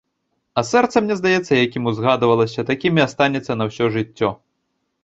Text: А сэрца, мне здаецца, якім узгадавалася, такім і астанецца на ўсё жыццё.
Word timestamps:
А 0.61 0.63
сэрца, 0.69 1.03
мне 1.05 1.17
здаецца, 1.19 1.53
якім 1.67 1.83
узгадавалася, 1.91 2.67
такім 2.71 2.93
і 3.03 3.07
астанецца 3.07 3.61
на 3.63 3.71
ўсё 3.73 3.85
жыццё. 3.99 4.37